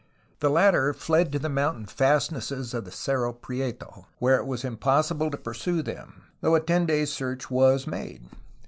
The 0.39 0.49
latter 0.49 0.93
fled 0.93 1.31
to 1.31 1.37
the 1.37 1.47
mountain 1.47 1.85
fastnesses 1.85 2.73
of 2.73 2.85
the 2.85 2.91
Cerro 2.91 3.31
Prieto, 3.33 4.07
where 4.17 4.37
it 4.37 4.47
was 4.47 4.65
im 4.65 4.75
possible 4.77 5.29
to 5.29 5.37
pursue 5.37 5.83
them, 5.83 6.23
though 6.41 6.55
a 6.55 6.59
ten 6.59 6.87
days' 6.87 7.13
search 7.13 7.51
was 7.51 7.85
made. 7.85 8.25